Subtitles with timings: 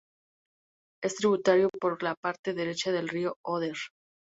[1.03, 3.75] Es tributario por la parte derecha del Río Oder.